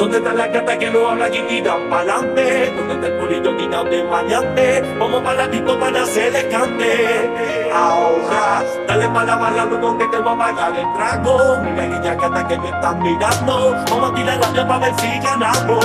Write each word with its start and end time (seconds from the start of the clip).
¿Dónde 0.00 0.16
está 0.16 0.32
la 0.32 0.46
gata 0.46 0.78
que 0.78 0.90
no 0.90 1.10
habla 1.10 1.30
tira 1.30 1.76
pa'lante? 1.90 2.72
¿Dónde 2.74 2.94
está 2.94 3.06
el 3.06 3.18
polillo 3.18 3.54
quitado 3.58 3.84
de 3.84 4.02
maleante? 4.04 4.96
Como 4.98 5.22
para 5.22 5.46
para 5.78 6.02
hacer 6.04 6.48
cante. 6.48 7.70
Ahora, 7.70 8.64
dale 8.88 9.08
para 9.10 9.26
la 9.26 9.36
barra, 9.36 9.64
luego 9.66 9.98
que 9.98 10.06
te 10.06 10.16
voy 10.16 10.32
a 10.32 10.38
pagar 10.38 10.72
el 10.74 10.90
trago. 10.94 11.58
Mira 11.62 11.86
niña 11.86 12.14
gata 12.14 12.48
que 12.48 12.58
me 12.58 12.68
están 12.70 13.02
mirando. 13.02 13.76
Vamos 13.90 14.10
a 14.10 14.14
tirar 14.14 14.38
la 14.38 14.68
para 14.68 14.78
ver 14.78 14.94
si 15.00 15.18
ganamos. 15.18 15.84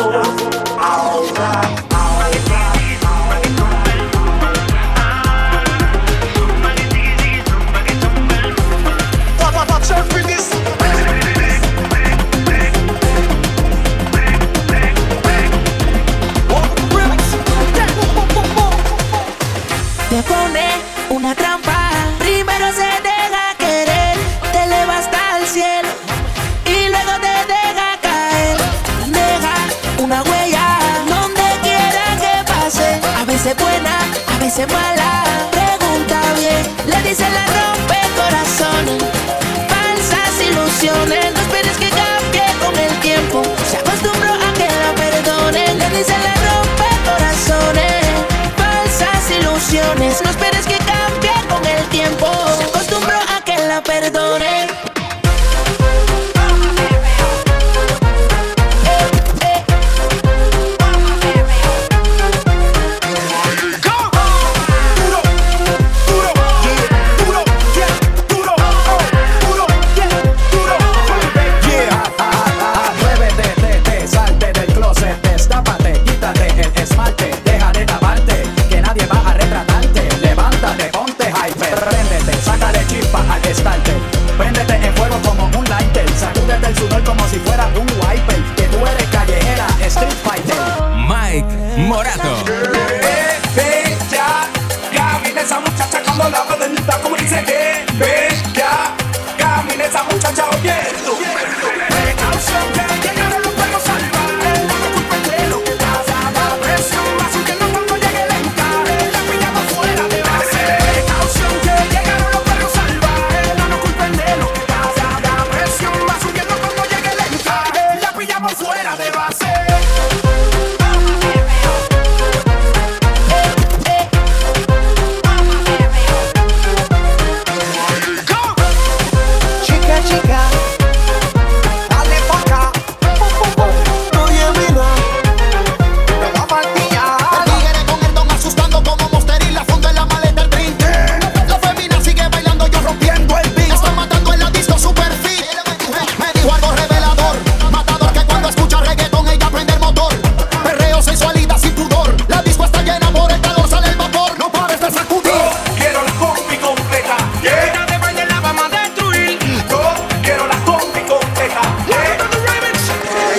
Ahora, 0.80 1.62
ahora. 1.92 2.55
Veces 33.46 33.64
buena, 33.64 34.00
a 34.28 34.40
veces 34.40 34.68
mala. 34.72 35.24
Pregunta 35.52 36.20
bien, 36.40 36.64
le 36.88 37.10
dice 37.10 37.26
la 37.30 37.46
rompe 37.46 37.98
corazones. 38.18 39.04
Falsas 39.70 40.34
ilusiones, 40.50 41.34
no 41.34 41.40
esperes 41.42 41.78
que 41.78 41.90
cambie 41.90 42.46
con 42.60 42.76
el 42.76 42.94
tiempo. 43.02 43.44
Se 43.70 43.78
acostumbró 43.78 44.34
a 44.34 44.54
que 44.54 44.68
la 44.68 44.92
perdone, 44.96 45.76
le 45.76 45.90
dice 45.90 46.16
la 46.24 46.34
rompe. 46.48 46.86
Falsas 48.58 49.32
ilusiones, 49.40 50.22
esmalte, 76.86 77.32
deja 77.44 77.72
de 77.72 77.86
taparte, 77.86 78.44
que 78.70 78.82
nadie 78.82 79.06
va 79.08 79.30
a 79.30 79.34
retratarte. 79.34 80.08
Levántate, 80.22 80.86
ponte 80.86 81.26
hyper, 81.30 81.76
préndete, 81.90 82.34
sácale 82.42 82.86
chispa 82.88 83.22
al 83.30 83.46
estarte. 83.46 83.94
Préndete 84.38 84.76
en 84.76 84.94
fuego 84.96 85.18
como 85.26 85.46
un 85.58 85.66
lighter, 85.66 86.08
sacúdete 86.18 86.68
el 86.68 86.76
sudor 86.76 87.04
como 87.04 87.28
si 87.28 87.38
fuera 87.40 87.68
un 87.76 87.88
wiper, 88.02 88.42
que 88.56 88.64
tú 88.64 88.78
eres 88.86 89.08
callejera, 89.08 89.68
street 89.88 90.18
fighter. 90.24 90.58
Mike 91.10 91.48
Morato. 91.78 92.35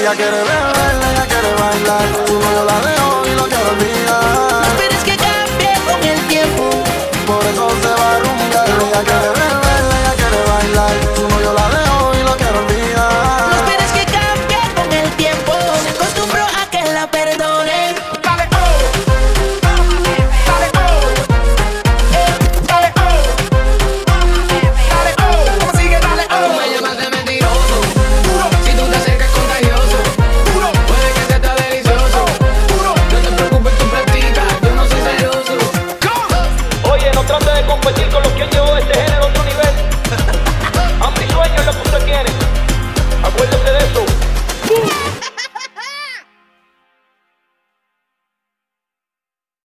Ella 0.06 0.15
quiere 0.15 0.31
beber, 0.37 1.03
ella 1.11 1.27
quiere 1.27 1.53
bailar. 1.55 2.06
Su 2.28 2.34
novio 2.39 2.65
la 2.65 2.78
dejó 2.78 3.27
y 3.27 3.34
lo 3.34 3.44
quiero 3.49 3.65
No 3.65 3.71
olvidar. 3.72 4.62
esperes 4.69 5.03
que 5.03 5.17
cambie 5.17 5.75
con 5.84 6.05
el 6.09 6.21
tiempo. 6.28 6.71
Por 7.27 7.44
eso 7.44 7.67